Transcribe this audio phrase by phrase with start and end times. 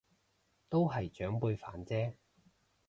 [0.67, 2.13] 都係長輩煩啫